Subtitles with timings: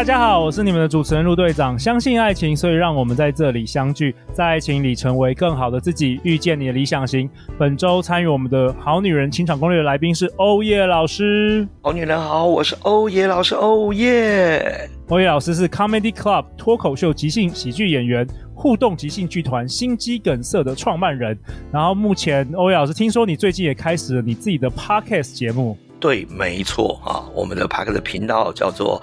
[0.00, 1.78] 大家好，我是你们的主持人陆队长。
[1.78, 7.28] 相信爱情，所以让我们在这里相聚，在爱情里成为更好的自己，遇见你的理想型。
[7.58, 11.68] 本周参与我们的好女人情场攻略的来宾是欧耶老师。
[11.82, 13.54] 好女人好，我是欧耶老师。
[13.54, 21.38] 欧耶，欧耶老师是 Comedy Club 脱口秀即兴喜剧演员，互动即兴剧团心肌梗塞的创办人。
[21.70, 25.76] 然后目前，欧耶老师听说你最近也开始了你自己的 Podcast 节目。
[26.00, 29.00] 对，没错啊，我们的 Podcast 频道叫做。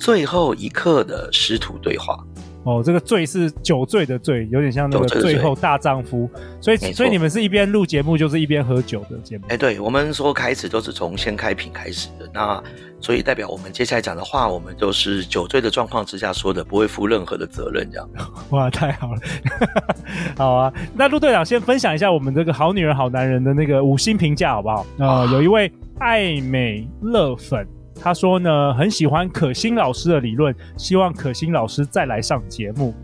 [0.00, 2.16] 最后一刻的师徒对话
[2.62, 6.30] 哦，这个“醉”是酒醉的“醉”，有点像那个《最后大丈夫》。
[6.60, 9.44] 所以，所以你们是一边录节目，就是一边喝酒的节目。
[9.48, 12.62] 哎，对，我们说开始都是从先开瓶开始的，那
[13.00, 18.08] 所以代表我们接下来讲的话，我们都是酒醉的状况之下说的，不会负任何的责任，这样。
[18.50, 19.20] 哇，太好了，
[20.36, 20.72] 好啊！
[20.94, 24.80] 那陆队长先分享一下我们这个好女人好男人的那个五星评价好不好？
[24.98, 27.66] 啊、呃，有一位爱美乐粉。
[28.00, 32.94] 他说呢，很喜欢可心老师的理论，希望可心老师再来上节目。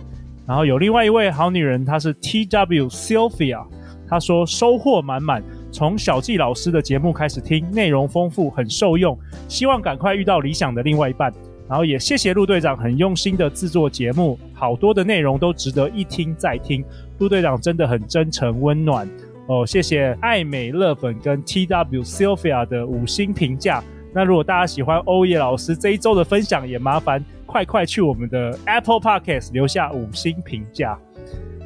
[0.46, 3.64] 然后有另外一位好女人，她是 T W Sylvia，
[4.08, 11.32] 她说收获满满，从小纪老师的节目开始听，内容丰富，很受用，希望赶快遇到理想的另外一半。
[11.66, 16.84] 然后也谢谢陆队长很用心的制作节目，好多的内容都值得一听再听。
[17.18, 19.08] 陆队长真的很真诚温暖
[19.46, 23.84] 哦，谢谢爱美乐粉跟 T W Sylvia 的五星评价。
[24.14, 30.98] 那如果大家喜欢欧耶老师这一周的分享，也麻烦快快去我们的 Apple Podcast 留下五星评价。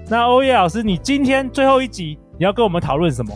[0.08, 3.32] 那欧耶老师，你今天最后一集你要跟我们讨论什么？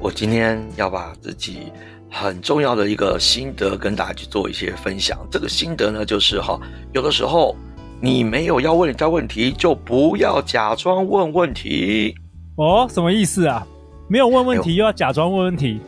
[0.00, 1.70] 我今天要把自己
[2.10, 5.16] 很重要的一个心得跟大家去做一些分享。
[5.30, 6.58] 这个心得呢，就是哈，
[6.92, 7.54] 有的时候
[8.00, 12.16] 你没有要问人家问题，就不要假装问问题。
[12.56, 13.66] 哦，什么意思啊？
[14.08, 15.80] 没有问问题又要假装问问题？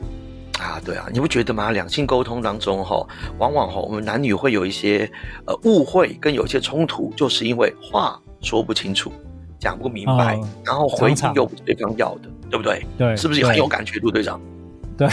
[0.58, 1.72] 啊，对啊，你不觉得吗？
[1.72, 3.06] 两性沟通当中，哈，
[3.38, 5.10] 往往哈，我们男女会有一些
[5.46, 9.12] 呃误会，跟有一些冲突，就是因为话说不清楚，
[9.58, 12.86] 讲不明白，哦、然后回应又不是对方要的，对不对？
[12.96, 14.40] 对，是不是很有感觉，陆队长？
[14.96, 15.08] 对，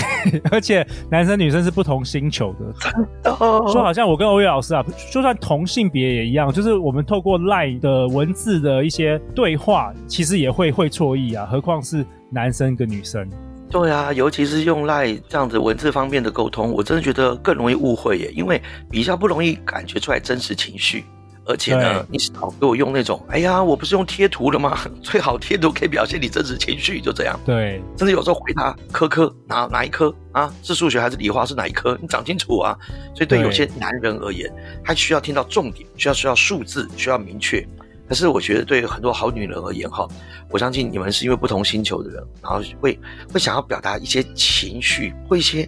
[0.51, 3.33] 而且男生女生是不同星球的，
[3.71, 13.27] 说好像我跟欧耶老师啊，就算同性别也一样，就是我们透过 LINE 的文字的一些对话，其实也会会错意啊，何况是男生跟女生。
[13.69, 21.05] 对啊，尤其是用 LINE 这样子文字方面的沟通，我真的觉得更容易误会耶，因为比较不容易感觉出来真实情绪，
[21.45, 24.79] 而且呢，你少给我用那种，哎呀，我不是用贴图了吗？
[25.01, 27.39] 最好贴图可以表现你真实情绪，就这样。
[27.45, 30.53] 对，甚至有时候回答科科哪哪一科啊？
[30.61, 31.45] 是数学还是理化？
[31.45, 31.97] 是哪一科？
[32.01, 32.77] 你讲清楚啊！
[33.15, 34.51] 所以对有些男人而言，
[34.83, 37.67] 他需要听到重点，需要需要数字，需要明确。
[38.07, 40.05] 可是我觉得，对于很多好女人而言，哈，
[40.49, 42.99] 我相信你们是因为不同星球的人，然后会
[43.31, 45.67] 会想要表达一些情绪，会一些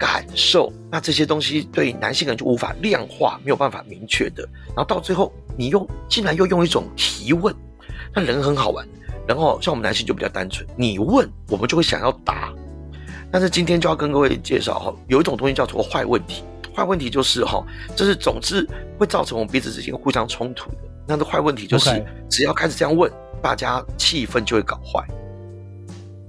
[0.00, 4.42] 感受，那这些东西对男性可能就无法量化，没有办法明确的。
[4.68, 7.54] 然后到最后，你用竟然又用一种提问，
[8.14, 8.88] 那人很好玩。
[9.28, 12.50] 然后像我们男性就比较单纯，你问我们就会想要答。
[13.30, 16.42] 但是今天就要跟各位介绍哈，有一种东西叫做坏问题。
[16.74, 17.62] 坏问题就是哈，
[17.94, 18.66] 就是总之
[18.98, 20.78] 会造成我们彼此之间互相冲突的。
[21.06, 23.12] 那的坏问题就是只要开始这样问，
[23.42, 25.06] 大家气氛就会搞坏。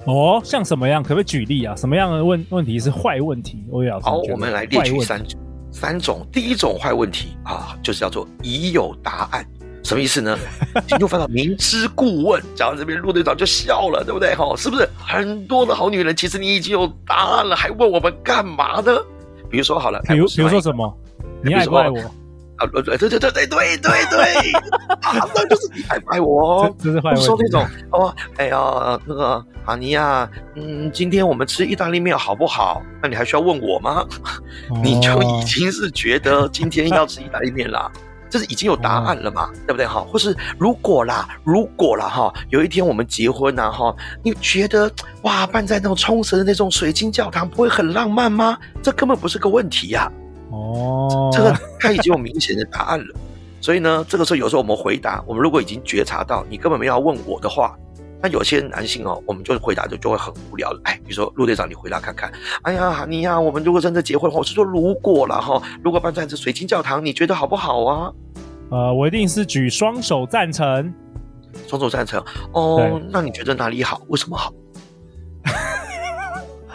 [0.05, 1.03] 哦，像什么样？
[1.03, 1.75] 可不可以举例啊？
[1.75, 3.63] 什么样的问问题是坏问题？
[3.71, 5.23] 欧阳老师，好，我们来列举三。
[5.71, 9.45] 三种，第一种坏问题啊，就是叫做已有答案。
[9.83, 10.37] 什么意思呢？
[10.85, 14.35] 请就翻到明知故问，讲到这边，陆队长就笑了，对不对？
[14.35, 18.97] 哈，是不是很多的好女人，其实你已经有答案了，还问我们干嘛呢？
[19.49, 20.97] 比如说好了，比如比如说什么？
[21.43, 21.99] 你爱不爱我？
[22.61, 24.51] 啊，对对对对对对对，
[25.33, 26.69] 那就是你爱不爱我？
[26.71, 32.81] 不说那种，哦，哎呀，那个阿尼亚，嗯，今天我们吃意大利面好不好？
[33.01, 34.05] 那你还需要问我吗？
[34.83, 37.91] 你就已经是觉得今天要吃意大利面啦，
[38.29, 39.87] 这是已经有答案了嘛，对不对？
[39.87, 44.91] 哈，或是如果啦，如果啦哈，有一天我们结婚了，哈，你觉得
[45.23, 48.57] 哇，办在那种冲绳的那种水晶教堂，不会很浪漫吗？
[48.83, 50.11] 这根本不是个问题呀。
[50.71, 53.15] 哦，这个他已经有明显的答案了，
[53.59, 57.77] 所以呢，这个时候有时候我们回答，我们如果已经觉察到你根本没有要问我的话，
[58.21, 60.79] 那有些男性哦，我们就回答就就会很无聊了。
[60.83, 62.31] 哎，比如说陆队长，你回答看看。
[62.61, 68.11] 哎呀，你呀，我们如果真的结婚，我是说如果了哈，如果办在这水晶教堂，你觉得好不好啊？
[68.69, 70.93] 呃，我一定是举双手赞成，
[71.67, 72.23] 双手赞成。
[72.53, 74.01] 哦，那你觉得哪里好？
[74.07, 74.53] 为什么好？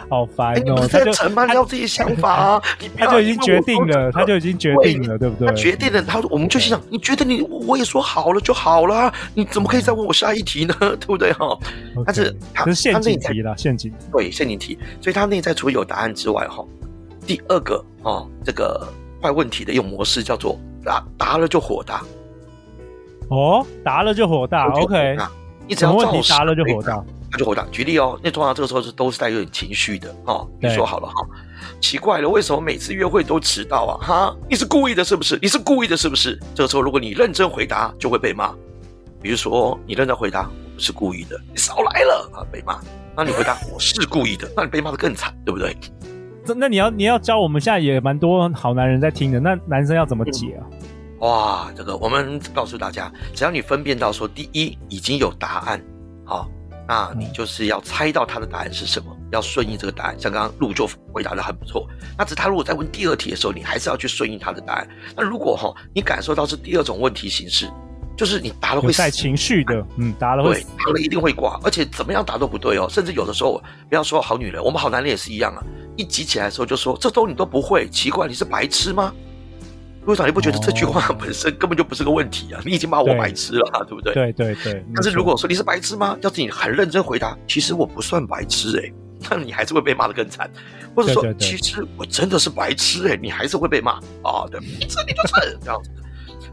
[0.09, 0.79] 好烦哦！
[0.81, 2.61] 你在承办要自己想法啊，
[2.97, 5.47] 他就已经决定了，他就已经决定了，对不对？
[5.47, 10.73] 他决定了，他说我们就心想，你觉得你我也说好了就好了，你怎么可以再问我下一题呢？
[10.79, 11.57] 对不对哈？
[12.05, 16.63] 但是他是陷阱题了，陷阱对陷阱题，所以他内在除了有答案之外哈，
[17.25, 18.87] 第二个啊，这个
[19.21, 22.01] 坏问题的一种模式叫做答答了就火大。
[23.29, 25.17] 哦，答了就火大，OK，
[25.67, 27.03] 你只要问题答了就火大。
[27.31, 30.47] 他就回答，举例哦，那通常这个时候是都是带有点情绪的哦。
[30.61, 31.27] 你说好了哈，
[31.81, 33.93] 奇怪了，为什么每次约会都迟到啊？
[34.05, 35.37] 哈，你是故意的，是不是？
[35.41, 36.39] 你是故意的，是不是？
[36.55, 38.53] 这个时候如果你认真回答，就会被骂。
[39.21, 42.79] 比如说你认真回答，我不是故意的，你少来了啊，被骂。
[43.15, 45.75] 那你回答我是故意的，那你被骂的更惨，对不对？
[46.45, 50.63] 这那你要你要教我们现在也蛮多好男人在听的，那男生要怎么解啊？
[50.71, 50.77] 嗯、
[51.19, 55.81] 哇，这个我们告诉大家，只要你分辨到说，第一已经有答案，
[56.23, 56.47] 好、哦。
[56.87, 60.15] 那你就是要猜到他的答案是什么，要顺应这个答案。
[60.17, 61.85] 像刚刚陆就回答的很不错，
[62.17, 64.87] 那只是他如果在问第二题的时候，你还是要去顺应他的答案。
[65.15, 67.69] 那如果哈，你感受到是第二种问题形式，
[68.15, 72.87] 就是你答了会带情绪的，嗯，答了会对，答了一定会挂，而且怎么样答都不对哦。
[72.89, 75.63] 甚至有的时候，不要说好女人，我们好男人也是一样啊。
[75.97, 79.13] 一急起来的时候就说这都你都不会，奇怪，你是白痴吗？
[80.07, 82.61] 路长，你不觉得这句话本身根本就不是个问题啊？
[82.65, 84.13] 你已经骂我白痴了，对，对不对？
[84.13, 84.85] 对对对。
[84.95, 86.17] 但是如果说你是白痴吗？
[86.21, 88.93] 要是你很认真回答，其实我不算白痴哎、欸，
[89.29, 90.49] 那你还是会被骂得更惨。
[90.95, 94.47] 或者说，对对对，其实我真的是白痴哎、欸，你还是会被骂啊？
[94.49, 95.91] 对，这你就是 这样子。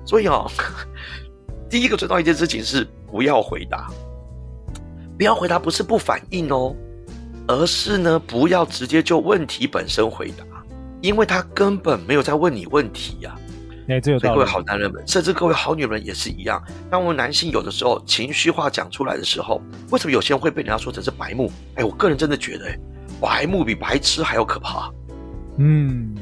[0.05, 0.51] 所以啊、哦，
[1.71, 3.89] 第一个最重要一件事情是不要回答，
[5.17, 6.75] 不要回答不是不反应哦，
[7.47, 10.45] 而是呢不要直接就问题本身回答，
[11.01, 13.44] 因为他根本没有在问你问题呀、啊。
[13.89, 14.35] 哎，这有道理。
[14.37, 16.63] 各位好男人们，甚至各位好女人也是一样。
[16.91, 19.61] 当我们男性有的时候情绪化讲出来的时候，
[19.91, 21.51] 为什么有些人会被人家说成是白目？
[21.75, 22.79] 哎，我个人真的觉得，哎，
[23.21, 24.91] 白目比白痴还要可怕。
[25.59, 26.15] 嗯，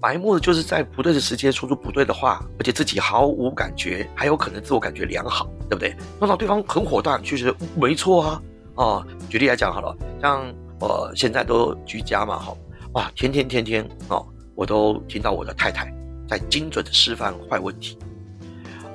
[0.00, 5.96] 白目的就是在不对的时间说出不对的话，而且自己毫无感觉，还有可能自我感觉良好，对不对？
[6.20, 8.42] 弄到对方很火大，就觉得没错啊。
[8.74, 12.54] 哦，举例来讲好了，像我现在都居家嘛，哈，
[12.92, 14.22] 哇，天天天天哦，
[14.54, 15.90] 我都听到我的太太。
[16.28, 17.98] 在精准的示范坏问题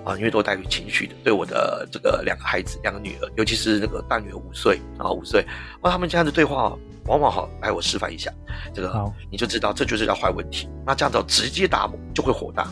[0.04, 5.46] 啊，因为都带有情绪的，对我的这个两个孩子，两个女儿，尤其是那个大女儿五岁啊，五岁，
[5.82, 6.76] 那他们这样的对话，
[7.06, 8.32] 往往好来我示范一下，
[8.74, 10.68] 这个你就知道这就是叫坏问题。
[10.86, 12.68] 那这样子直接打就会火大，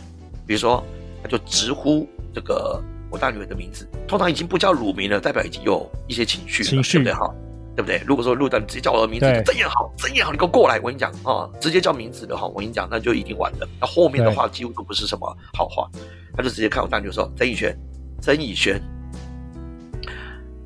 [0.47, 0.83] 比如说
[1.21, 2.81] 他就直呼这个
[3.11, 7.31] 我大女儿的名字，通常已经不叫乳名了，代表已经有一些情绪了，情绪对不对哈？
[7.79, 8.03] 对不对？
[8.05, 10.77] 如果说路灯直接叫我的名字，曾也好，曾也好，你给我过来！
[10.79, 13.65] 我跟你讲啊、哦，直接叫名字的话，我跟你讲，那就已经完了。
[13.79, 15.89] 那后面的话几乎都不是什么好话，
[16.35, 17.73] 他就直接看我大女儿说：“曾以轩，
[18.21, 18.81] 曾以轩，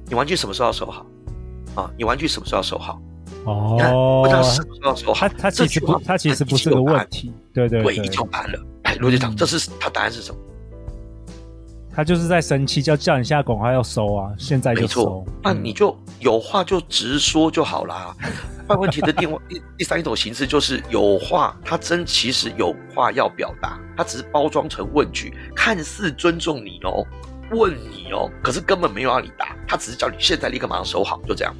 [0.07, 1.05] 你玩具什么时候要收好？
[1.75, 2.99] 啊，你玩具什么时候要收好？
[3.45, 5.27] 哦，你看，什么时候要收好？
[5.27, 8.59] 他他其实不，他其实不是个问题，对对对，已经有答案了。
[8.85, 10.41] 哎，罗局长，这是他答案是什么？”
[11.95, 14.31] 他就是在生气，叫叫你现在赶快要收啊！
[14.37, 18.15] 现在就收，那你就有话就直说就好啦。
[18.67, 27.05] 坏问题的另外第 第三一种形式就是有话，他真其实有话要表达，他只是包装成问句，看似尊重你哦，
[27.51, 31.53] 问你哦，可是根本没有让你答，他只是叫你现在立刻马上收好，就这样。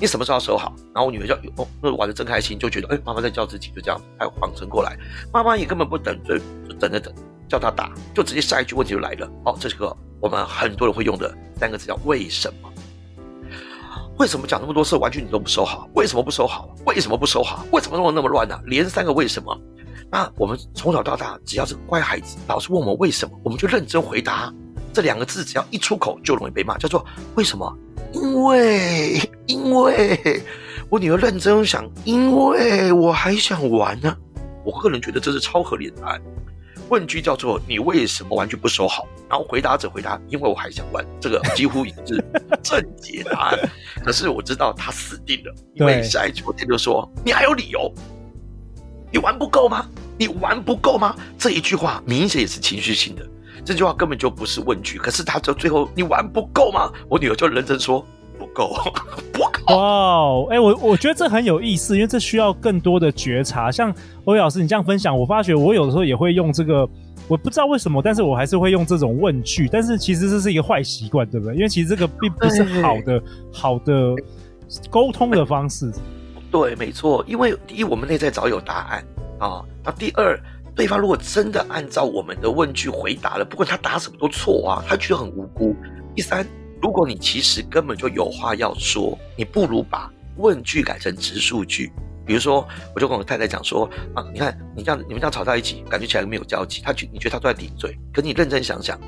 [0.00, 0.74] 你什么时候要收好？
[0.94, 4.96] 然后我女儿就哦，那玩的真开心，就觉得哎，妈妈在叫自己，就这样，还有缓冲过来，
[5.32, 7.14] 妈妈也根本不等，就就等着等。
[7.48, 9.30] 叫他打，就直接下一句问题就来了。
[9.44, 12.70] 哦，这是个我们很多人会用的三个字，叫为什么？
[14.18, 15.88] 为什么讲那么多次玩具你都不收好？
[15.94, 16.74] 为什么不收好？
[16.86, 17.66] 为什么不收好？
[17.70, 18.62] 为什么弄得那么乱呢、啊？
[18.64, 19.54] 连三个为什么？
[20.10, 24.52] 那我们从小到大，只要是乖孩子，老师问我们为什么，我们就认真回答。
[24.92, 27.70] 这两个字只要一出口就容易被骂，叫做为什么？
[28.12, 30.42] 因为因为
[30.88, 34.16] 我女儿认真想，因为我还想玩呢、
[34.64, 36.22] 我个人觉得这是超合理的答案。
[36.88, 42.24] 问句叫做“你为什么玩具不收好？”然后回答者回答：“因为我还想玩。”这个 几乎已经是
[42.62, 43.70] 正解答案。
[44.04, 47.92] 可是我知道他死定了，因为下一句他就说：“你还有理由？
[49.10, 49.86] 你玩不够吗？
[50.18, 53.26] 你玩不够吗？”这一句话明显也是情绪性的。
[53.64, 54.96] 这句话根本就不是问句。
[54.96, 58.15] 可是他就最后：“你玩不够吗？”我女儿就认真说：“不
[58.56, 58.74] 够，
[59.32, 63.70] 不够。”哇，哎，我我觉得这很有意思，因为这需要更多的觉察。
[63.70, 63.92] 像
[64.24, 66.88] 欧阳老师你这样分享，我发觉我有的时候也会用这个，
[67.28, 69.68] 我不知道为什么，但是我还是会用这种问句。
[69.70, 71.54] 但是其实这是一个坏习惯，对不对？
[71.56, 73.22] 因为其实这个并不是好的
[73.52, 74.14] 好的
[74.88, 75.92] 沟通的方式。
[76.52, 77.24] 对，没错。
[77.26, 79.04] 因为第一，我们内在早有答案
[79.40, 79.64] 啊。
[79.84, 80.38] 那第二，
[80.76, 85.74] 对方如果真的按照我们的问句回答了，不管他答什么都错啊，他觉得很无辜。
[86.14, 86.46] 第三。
[86.80, 91.90] 如果你其实根本就有话要说，你不如把问句改成直述句，
[92.24, 96.82] 比如说，我就跟我太太讲说啊，你看你这样你们这样吵在一起，感觉起来没有交集。
[96.84, 99.00] 他觉你觉得他都在顶嘴，可你认真想想，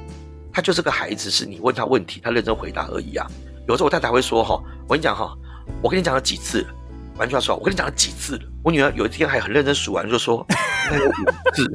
[0.52, 3.26] 他就是个孩子，是你问他问题，他认真回答而已啊。
[3.66, 5.36] 有时候我太太会说哈，我跟你讲哈，
[5.82, 6.66] 我跟你讲了几次。
[7.18, 8.42] 完全说，我跟你讲了几次了。
[8.62, 10.46] 我女儿有一天还很认真数完，就说
[10.90, 11.72] 应该有五次，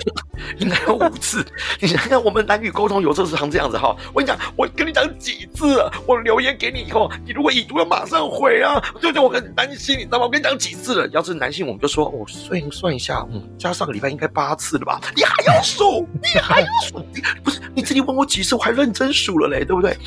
[0.57, 1.45] 应该有五次。
[1.79, 3.95] 你想想，我们男女沟通有时候是常这样子哈。
[4.13, 5.91] 我跟你讲，我跟你讲几次了。
[6.05, 9.21] 我留言给你以后，你如果已读要马上回啊，对不对？
[9.21, 10.25] 我很担心，你知道吗？
[10.25, 11.07] 我跟你讲几次了。
[11.09, 15.01] 要是男性，我们就说，我算算一下，嗯，加上个礼拜应该八次了吧？
[15.15, 16.07] 你还要数？
[16.21, 17.03] 你还要数？
[17.43, 19.97] 不是你自己问我几次，我还认真数了嘞，对不对？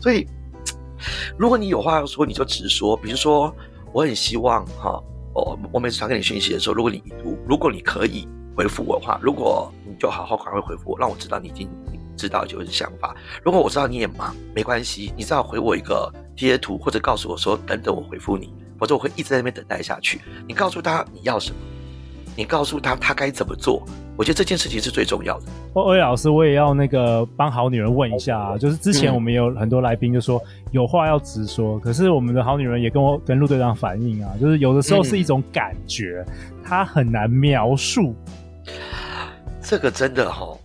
[0.00, 0.26] 所以，
[1.36, 2.96] 如果你有话要说，你就直说。
[2.96, 3.54] 比如说。
[3.96, 7.02] 我很希望哈，哦，我每次传给你讯息的时候，如果你，
[7.48, 11.66] 如果你可以回复我的话，如果你就好好赶快回复我，让我知道你已经
[12.14, 13.16] 知道就是想法。
[13.42, 20.20] 如果我知道你也忙，没关系，你只要回我一个贴图或者告诉我说等等我回复你，否则我会一直在那边等待下去。
[20.46, 21.56] 你告诉他你要什么，
[22.36, 23.82] 你告诉他他该怎么做。
[24.16, 25.46] 我觉得这件事情是最重要的。
[25.74, 36.24] 欧欧老师，我也要那个帮好女人问一下啊，就是之前我们有很多来宾就说有话要直说，可是我们的好女人也跟我跟陆队长反映啊，就是有的时候是一种感觉，
[36.64, 38.14] 他很难描述。
[39.60, 40.56] 这个真的哈，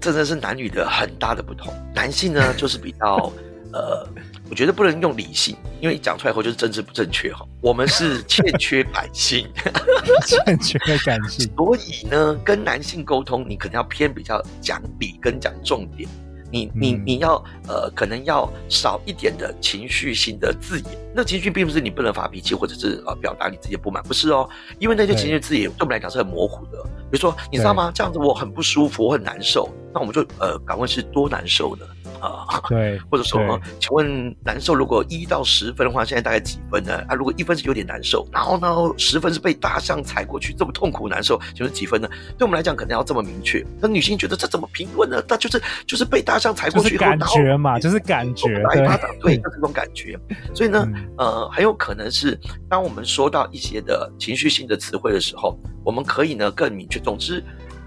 [0.00, 1.72] 真的是男女的很大的不同。
[1.94, 3.32] 男性呢， 就是比较
[3.72, 4.06] 呃。
[4.50, 7.46] 我觉得不能用理性，因为讲出来后就是政治不正确哈。
[7.60, 9.48] 我们是 欠缺感性，
[10.26, 16.08] 欠缺感性，所以呢，跟男性沟通，你可能要偏比较讲理跟讲重点。
[16.50, 20.86] 你你你要呃，可能要少一点的情绪性的字眼。
[21.12, 24.48] 那情绪并不是你不能发脾气，或者是呃表达你自己的不满，不是哦。
[24.78, 26.80] 因为那些情绪字眼对我们来讲是很模糊的。
[27.10, 27.90] 比如说，你知道吗？
[27.92, 29.68] 这样子我很不舒服，我很难受。
[29.92, 31.84] 那我们就呃，敢问是多难受呢？
[32.20, 37.04] 啊，对， 或者说，请问难受如果一到十分的话，现在大概几分呢？
[37.08, 42.08] 啊，如果一分是有点难受，然后呢，十分是被大象踩过去，这么痛苦难受，请问几分呢？
[42.38, 43.64] 对我们来讲，可能要这么明确。
[43.80, 45.22] 那女性觉得这怎么评论呢？
[45.28, 48.86] 那就是就是被大象踩过去，感觉嘛，就是感觉，对，
[49.20, 50.18] 对，就是这种感觉。
[50.54, 56.98] 所以呢，呃，很有可能是当我们说到一些的情绪性的词汇的时候，我们可以呢更明确。
[56.98, 57.44] 总之。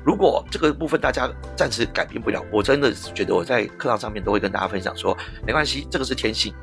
[0.07, 6.53] 如果这个部分大家暂时改变不了，我真的觉得我在课堂上面都会跟大家分享说，没关系，这个是天性。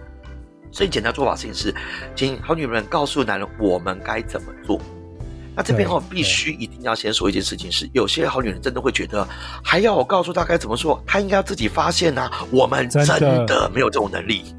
[0.72, 1.74] 所以简单做法事情是，
[2.16, 4.80] 请好女人告诉男人我们该怎么做。
[5.54, 9.28] 那这边哦必须一定要先说一件事情是，有些好女人真的会觉得
[9.62, 12.30] 还要我告诉她该怎么做，她应该要自己发现啊。
[12.50, 13.06] 我们真
[13.46, 14.56] 的没有这种能力。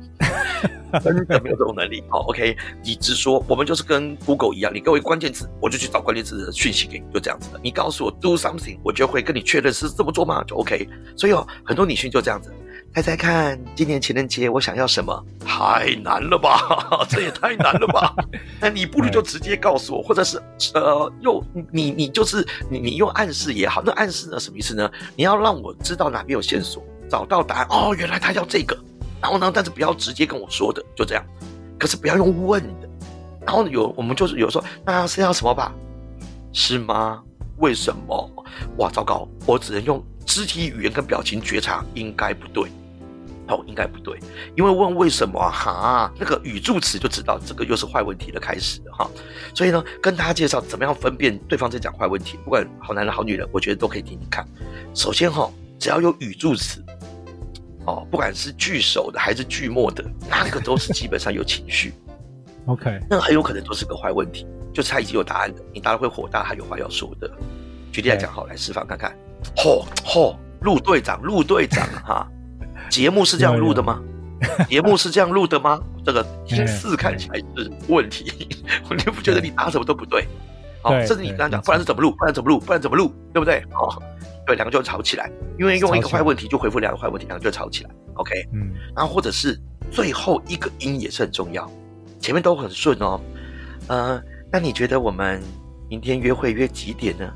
[0.99, 2.03] 真的没有这种能力。
[2.09, 7.59] 好，OK，你直说，我们就是跟 Google 一样，你给我一个关键词，我就去找关键词的讯息给你，就这样子的。
[7.63, 10.43] 你告诉我 do something，我就会跟你确认是这么做吗？
[10.45, 10.87] 就 OK。
[11.15, 12.51] 所以哦，很多女性就这样子，
[12.93, 15.25] 猜猜看，今年情人节我想要什么？
[15.45, 18.13] 太难了吧， 这也太难了吧。
[18.59, 20.41] 那你不如就直接告诉我，或者是
[20.73, 24.89] 呃，用你你就是你你用暗示也好，那暗示呢什么意思呢？
[25.15, 27.67] 你要让我知道哪边有线索，找到答案。
[27.69, 28.77] 哦，原来他要这个。
[29.21, 31.23] 然后呢，但是不要直接跟我说的，就这样。
[31.79, 32.89] 可是不要用问的。
[33.45, 35.71] 然后有我们就是有时候，那是要什么吧？
[36.51, 37.21] 是吗？
[37.57, 38.45] 为什么？
[38.77, 39.27] 哇，糟糕！
[39.45, 42.69] 我只能用肢体语言跟表情觉察，应该不对。
[43.47, 44.19] 哦，应该不对，
[44.57, 49.07] 因为问为什么哈，那个语助词就知道这个又是坏问题的开始哈。
[49.53, 54.43] 所以呢，跟大家介绍怎么样分辨对方在讲坏问题，不管好男人好女人，我觉得都可以听听看。
[54.95, 56.83] 首先哈，只要有语助词。
[57.85, 61.93] 哦，不管是句首的还是句末的， 那个都是基本上有情绪。
[62.65, 67.29] OK，那很有可能都是个坏问题，就是他已经有答案的，你当然会火大，还有话要说的。
[67.91, 69.15] 举例来讲，好，来示范看看。
[69.55, 72.27] 嚯嚯，陆队长，陆队长 哈，
[72.89, 74.01] 节目是这样录的吗？
[74.67, 75.79] 节目是这样录的吗？
[76.03, 78.47] 这个听似看起来是问题，
[78.89, 80.27] 你不觉得你答什么都不对？
[80.81, 82.11] 好，甚至你刚刚讲，不然是怎么录？
[82.11, 82.59] 不然怎么录？
[82.59, 83.13] 不然怎么录？
[83.31, 83.63] 对不对？
[83.71, 84.01] 好。
[84.45, 87.89] 对，两个就吵起来，因为用一个坏问题就回复两个坏问题，两个就吵起来。
[88.15, 89.59] OK，嗯，然后或者是
[89.91, 91.69] 最后一个音也是很重要，
[92.19, 93.19] 前面都很顺哦。
[93.87, 94.21] 呃，
[94.51, 95.41] 那你觉得我们
[95.89, 97.33] 明天约会约几点呢？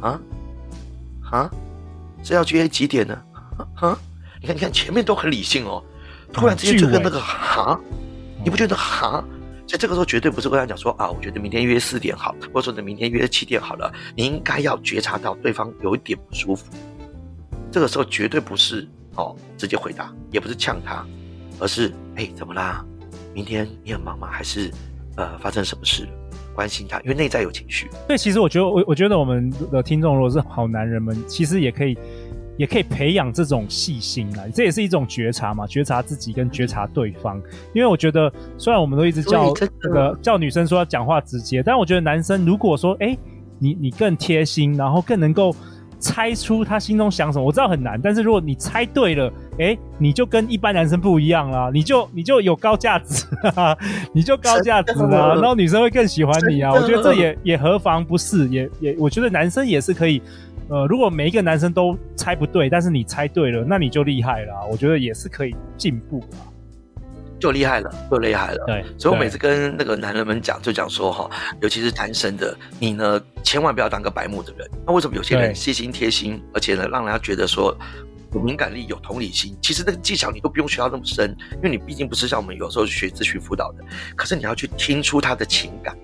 [0.00, 0.20] 啊
[1.30, 1.50] 啊，
[2.22, 3.18] 是要约几点呢？
[3.76, 3.98] 啊，
[4.40, 5.82] 你看，你看前面都很理性哦，
[6.32, 7.78] 突然之间就跟那个哈，
[8.44, 9.24] 你不觉得哈？
[9.66, 13.92] 在这个时候绝对不是跟他讲说啊，我觉得明天约四点好，或者说你明天约七点好了。
[14.14, 16.64] 你应该要觉察到对方有一点不舒服，
[17.70, 21.04] 这个时候绝对不是哦直接回答，也不是呛他，
[21.58, 22.84] 而是哎怎么啦？
[23.34, 24.28] 明天你很忙吗？
[24.30, 24.70] 还是
[25.16, 26.10] 呃发生什么事了？
[26.54, 27.86] 关心他，因为内在有情绪。
[28.08, 31.98] 对，其实我觉得我我觉得我们的听众如果是好男人们，其实也可以
[32.56, 37.40] 也可以培养这种细心啊，这也是一种觉察嘛，觉察自己跟觉察对方。
[37.74, 43.16] 因为我觉得，虽然我们都一直叫这个叫女生说要讲话直接，但我觉得男生如果说，哎，
[43.58, 45.54] 你你更贴心，然后更能够
[45.98, 53.26] 猜出他心中想什么，我知道很难，但是如果你猜对了，哎，你就跟一般男生不一样啦，你就 你就有高价值，
[54.12, 56.72] 你就高价值啊，然后女生会更喜欢你啊。
[56.72, 60.22] 我觉得这也也何妨不是，也也我觉得男生也是可以。
[60.68, 64.64] 呃，如果每一个男生都猜不对，但是你猜对了，那你就厉害了啊。
[64.64, 66.36] 我觉得也是可以进步的，
[67.38, 68.64] 就厉害了，就厉害了。
[68.66, 71.30] 对，所以我每次跟那个男人们讲，就讲说哈，
[71.60, 74.68] 尤其是单身的，你呢千万不要当个白目的人。
[74.84, 77.72] 那为什么有些人细心贴心，而且呢让人家觉得说
[78.34, 79.56] 有敏感力、有同理心？
[79.62, 83.84] 其实那个技巧你都不用学到那么深，因为你毕竟不是像我们有时候学咨询辅导的，
[84.16, 85.96] 可是你要去听出他的情感。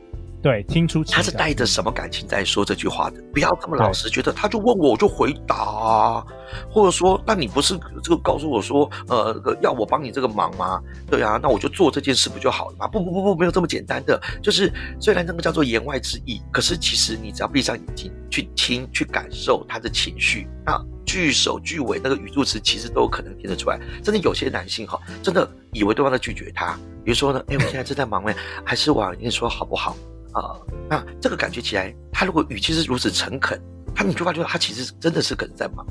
[0.42, 6.26] 对，听出他是带着什么感情在说这句话的，不要这么老实，觉得他就问我，我就回答啊，
[6.68, 10.82] 或者说，那你不是这个告诉我说，呃，要我帮你这个忙吗？
[11.08, 12.88] 对啊，那我就做这件事不就好了吗？
[12.88, 23.78] 不不不不，没有这么简单的，就是虽然那个叫做言外之意，可是其实你只要闭上眼睛去听，去感受他的情绪，那句首句尾那个语助词其实都有可能听得出来。
[24.02, 28.34] 真的有些男性哈，真的以为对方在拒绝他，比如说呢，哎，我现在正在忙呢，
[28.64, 29.96] 还是我跟你说好不好？
[30.32, 30.56] 啊、
[30.88, 33.60] 那这个感觉起来，他如果语气是如此诚恳，
[33.94, 35.86] 他你就发觉他其实真的是可能在忙，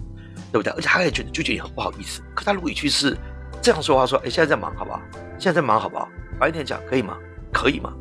[0.51, 0.73] 对不对？
[0.73, 2.21] 而且他也觉得拒绝也很不好意思。
[2.33, 3.17] 可他如果语气是
[3.61, 4.99] 这样说话，说：“哎，现在在忙，好不好？
[5.37, 6.09] 现在在忙，好不好？
[6.39, 7.17] 晚一点讲，可以吗？
[7.53, 7.93] 可以吗？”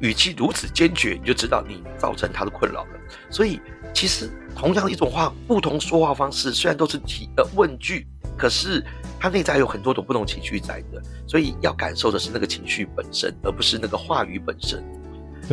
[0.00, 2.90] 语气如此坚决，你就知道你造成他的困扰了。
[3.30, 3.60] 所以，
[3.94, 8.06] 其实同样一种话，不同说话方式，虽然都是提呃问句，
[8.36, 8.84] 可是
[9.20, 11.00] 他内在有很多种不同情绪在的。
[11.28, 14.82] 所以要感受的是那个情绪本身，而不是那个话语本身。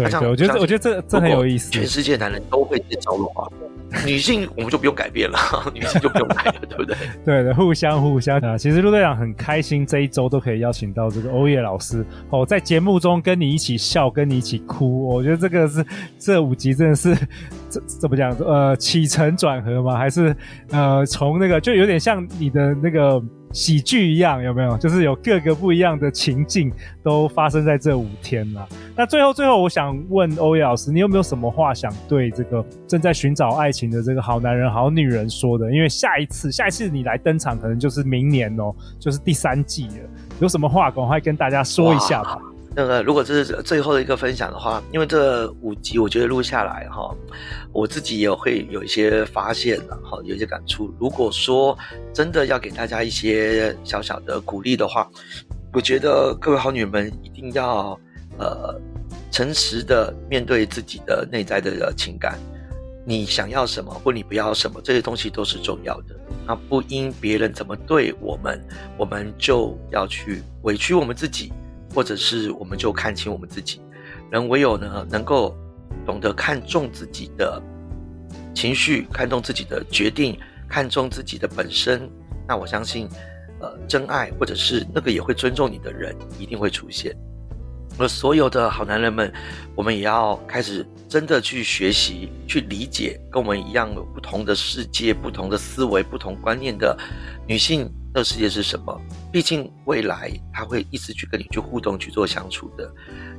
[0.03, 1.71] 对，对，我觉得，我觉得这这很有意思。
[1.71, 3.47] 全世界男人都会这招的话，
[4.05, 5.37] 女性我们就不用改变了，
[5.73, 6.95] 女性就不用改了， 对不对？
[7.25, 8.57] 对的，互相互相啊。
[8.57, 15.07] 其实陆队长很开心，这一周都可以邀请到这个欧叶老师哦，在节目中跟你一起笑，跟你一起哭。
[15.07, 15.85] 我觉得这个是
[16.17, 17.15] 这五集真的是
[17.69, 18.31] 这怎么讲？
[18.39, 19.97] 呃，起承转合吗？
[19.97, 20.35] 还是
[20.71, 23.21] 呃，从那个就有点像你的那个。
[23.51, 24.77] 喜剧一样有没有？
[24.77, 26.71] 就是有各个不一样的情境
[27.03, 28.67] 都发生在这五天了。
[28.95, 35.73] 那最后最后，我想问欧叶老师，你有没有什么话想对这个正在寻找爱情的这个好男人、好女人说的？
[35.73, 40.09] 因为下一次下一次你来登场，可能就是明年哦，就是第三季了。
[40.39, 42.39] 有什么话赶快跟大家说一下吧。
[42.75, 47.13] 那个，如果这是最后的一个分享的话，因为这五集我觉得录下来哈，
[47.73, 50.93] 我自己也会有一些发现的哈，有一些感触。
[50.99, 51.77] 如果说
[52.13, 55.09] 真的要给大家一些小小的鼓励的话，
[55.73, 57.99] 我觉得各位好女人们一定要
[58.37, 58.79] 呃
[59.31, 62.37] 诚实的面对自己的内在的情感，
[63.03, 66.15] 你想要什么或你不要什么，这些东西都是重要的。
[66.45, 68.63] 那不因别人怎么对我们，
[68.95, 71.51] 我们就要去委屈我们自己。
[71.99, 73.81] 或者是我们就看清我们自己，
[74.31, 75.53] 人唯有呢能够
[76.05, 77.61] 懂得看重自己的
[78.55, 82.09] 情绪，看重自己的决定，看重自己的本身，
[82.47, 83.09] 那我相信，
[83.59, 87.13] 呃，真爱或者是那个也会尊重你的人一定会出现。
[87.97, 89.29] 而所有的好男人们，
[89.75, 96.97] 我们也要开始真的去学习、去理解跟我们一样有不同的世界、不同的思维、不同观念的
[97.45, 97.91] 女性。
[98.11, 98.99] 这个世界是什么？
[99.31, 102.91] 毕竟未来他会一直去跟你去互动、去做相处的。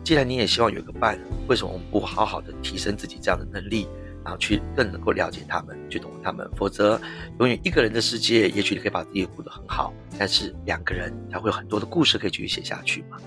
[0.05, 3.89] 既然你也希望有个伴，为什么我们不好好的提升自己这样的能力，
[4.25, 6.49] 然后去更能够了解他们，去懂他们？
[6.57, 7.01] 否则，
[7.41, 13.19] 永远一个人的世界，也许你可以把自己过得很好，但是两个人才会有很多的故事可以继续写下去嘛。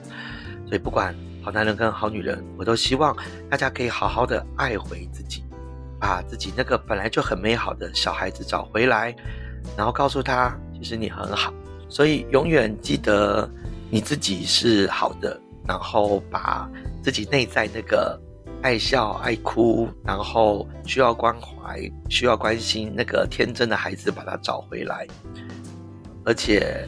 [0.65, 3.13] 所以，不管好男人跟好女人，我都希望
[3.49, 5.43] 大家可以好好的爱回自己，
[5.99, 9.13] 把自己那个本来就很美好的小孩子找回来，
[9.75, 10.57] 然后告诉他。
[10.83, 11.53] 其实你很好，
[11.87, 13.49] 所以永远记得
[13.89, 16.69] 你自己是好的，然后把
[17.01, 18.19] 自己内在那个
[18.61, 25.07] 爱笑、爱哭，然后需要关怀、需要关心那个天真的孩子，把他找回来。
[26.25, 26.85] 而且，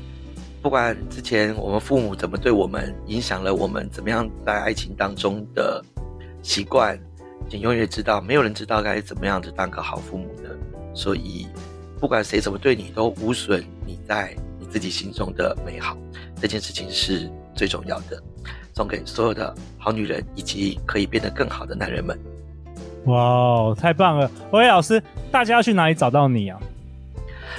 [0.62, 5.82] 不管之前我们父母怎么对我们，影响了我们怎么样在爱情当中的
[6.44, 7.00] 习惯，
[7.50, 10.54] 请永远知道，没有人知道该怎么样子当个好父母的。
[10.94, 11.48] 所以。
[12.00, 15.98] 不管谁怎么对你，都无损你在你自己心中的美好。
[16.40, 18.22] 这件事情是最重要的，
[18.74, 22.20] 送给所有的好女人以及可以变得更好的男人们。
[23.06, 24.30] 哇，太棒了！
[24.52, 26.60] 欧叶老师，大家要去哪里找到你啊？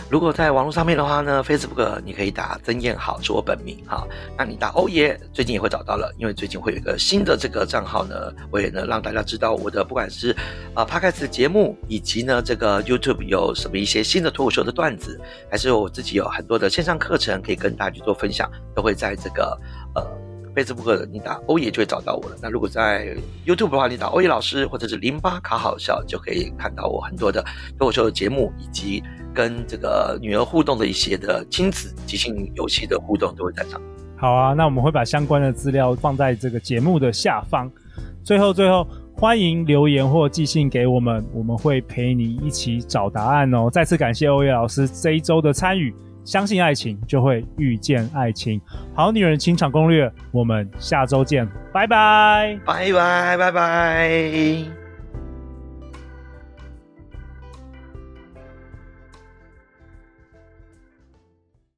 [0.09, 4.07] 如果在网络上面的话呢，Facebook 你可以打曾燕好是我本名哈，
[4.37, 8.15] 那你打欧耶最近也会找到了，因为最近会有一个新的这个账号呢，
[8.51, 10.35] 我也能让大家知道我的不管是
[10.75, 19.59] 啊 Podcast 节目，以及呢这个 YouTube 有什么一些新的脱口秀的段子，还是我自己有很多的线上课程可以跟大家去做分享，都会在这个
[19.95, 20.26] 呃。
[20.57, 22.37] Facebook 你打欧爷就会找到我了。
[22.43, 23.15] 那如果在
[23.45, 27.45] YouTube 的话，你打欧爷老师或者是零八卡好笑，就可以看到我很多的
[27.79, 29.03] 脱口秀的节目，以及
[29.35, 33.79] 跟这个女儿互动的一些的亲子即兴游戏的互动都会在上。
[34.17, 37.71] 好啊，那我们会把相关的资料放在这个节目的下方。
[38.25, 43.69] 最后，最后欢迎留言或寄信给我们，我们会陪你一起找答案哦。
[43.71, 45.95] 再次感谢欧爷老师这一周的参与。
[46.27, 48.61] 相信爱情，就会遇见爱情。
[48.95, 54.86] 好女人情场攻略，我们下周见，拜拜，拜拜，拜拜。